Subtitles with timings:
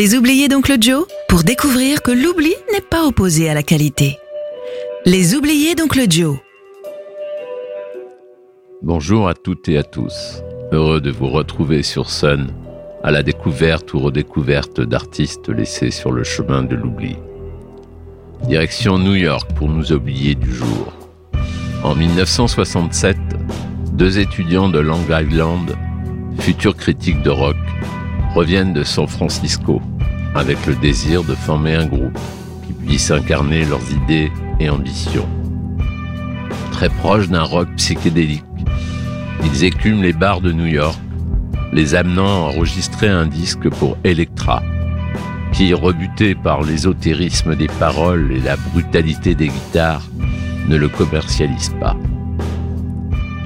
[0.00, 4.16] Les oubliés d'Oncle Joe pour découvrir que l'oubli n'est pas opposé à la qualité.
[5.04, 6.38] Les oubliés d'Oncle Joe.
[8.80, 10.42] Bonjour à toutes et à tous.
[10.72, 12.50] Heureux de vous retrouver sur Sun
[13.02, 17.16] à la découverte ou redécouverte d'artistes laissés sur le chemin de l'oubli.
[18.44, 20.94] Direction New York pour nous oublier du jour.
[21.84, 23.18] En 1967,
[23.92, 25.76] deux étudiants de Long Island,
[26.38, 27.58] futurs critiques de rock,
[28.34, 29.80] reviennent de San Francisco
[30.34, 32.18] avec le désir de former un groupe
[32.66, 35.28] qui puisse incarner leurs idées et ambitions.
[36.70, 38.44] Très proche d'un rock psychédélique,
[39.44, 40.98] ils écument les bars de New York,
[41.72, 44.62] les amenant à enregistrer un disque pour Electra,
[45.52, 50.06] qui, rebuté par l'ésotérisme des paroles et la brutalité des guitares,
[50.68, 51.96] ne le commercialise pas.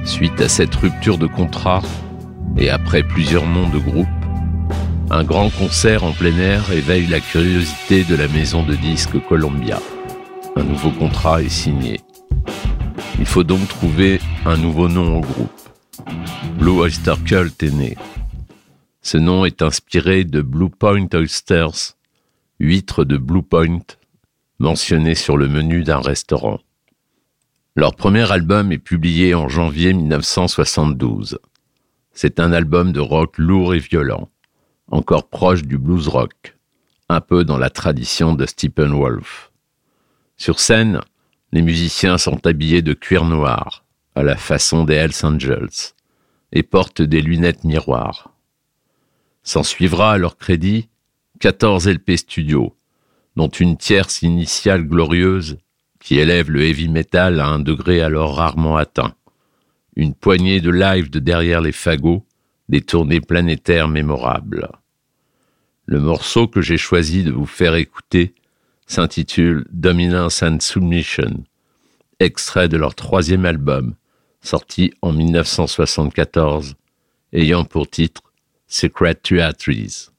[0.03, 1.81] Suite à cette rupture de contrat,
[2.57, 4.07] et après plusieurs noms de groupe,
[5.11, 9.79] un grand concert en plein air éveille la curiosité de la maison de disques Columbia.
[10.55, 11.99] Un nouveau contrat est signé.
[13.19, 15.69] Il faut donc trouver un nouveau nom au groupe.
[16.57, 17.97] Blue Oyster Cult est né.
[19.01, 21.95] Ce nom est inspiré de Blue Point Oysters,
[22.59, 23.81] huîtres de Blue Point,
[24.59, 26.59] mentionnées sur le menu d'un restaurant.
[27.75, 31.39] Leur premier album est publié en janvier 1972.
[32.13, 34.29] C'est un album de rock lourd et violent
[34.91, 36.57] encore proche du blues rock,
[37.09, 39.51] un peu dans la tradition de Stephen Wolf.
[40.37, 40.99] Sur scène,
[41.51, 45.93] les musiciens sont habillés de cuir noir, à la façon des Hells Angels,
[46.51, 48.31] et portent des lunettes miroirs.
[49.43, 50.89] S'en suivra à leur crédit
[51.39, 52.75] 14 LP studio,
[53.35, 55.57] dont une tierce initiale glorieuse
[55.99, 59.15] qui élève le heavy metal à un degré alors rarement atteint,
[59.95, 62.25] une poignée de live de derrière les fagots,
[62.69, 64.69] des tournées planétaires mémorables.
[65.85, 68.33] Le morceau que j'ai choisi de vous faire écouter
[68.87, 71.43] s'intitule Dominance and Submission,
[72.19, 73.95] extrait de leur troisième album,
[74.41, 76.75] sorti en 1974,
[77.33, 78.21] ayant pour titre
[78.67, 80.11] Secret Theatres.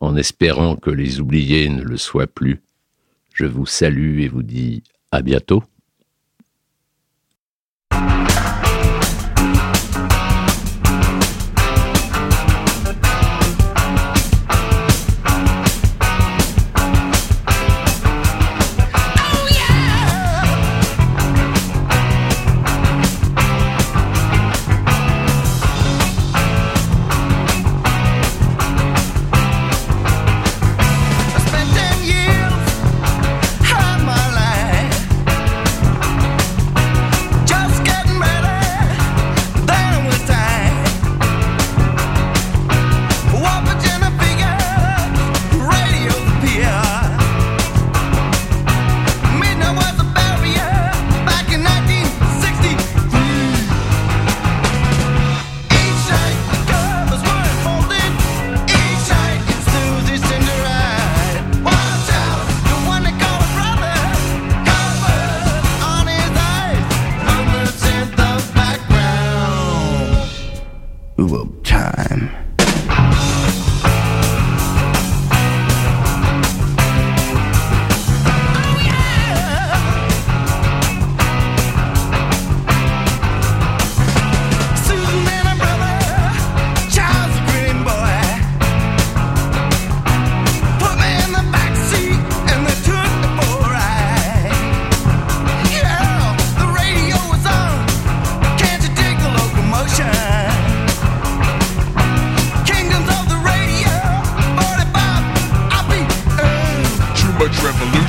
[0.00, 2.60] En espérant que les oubliés ne le soient plus,
[3.32, 5.62] je vous salue et vous dis à bientôt.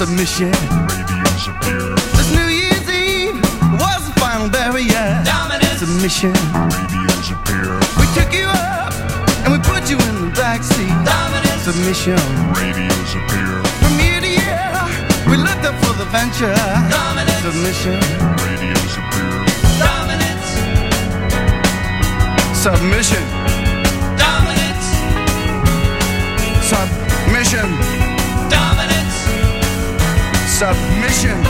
[0.00, 0.50] submission.
[0.88, 1.92] Radios appear.
[2.16, 3.36] This New Year's Eve
[3.76, 5.22] was the final barrier.
[5.76, 6.32] Submission.
[6.72, 7.76] Radios appear.
[8.00, 8.94] We took you up
[9.44, 10.88] and we put you in the backseat.
[11.68, 12.16] Submission.
[12.56, 13.60] Radios appear.
[13.82, 14.72] From year to year,
[15.28, 16.56] we looked up for the venture.
[17.44, 18.00] Submission.
[18.40, 19.36] Radios appear.
[19.84, 20.80] Submission.
[22.64, 23.29] Submission.
[30.60, 31.49] Submission.